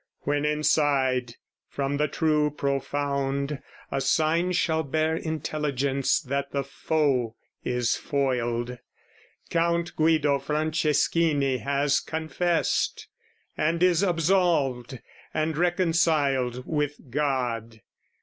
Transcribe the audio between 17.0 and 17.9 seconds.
God.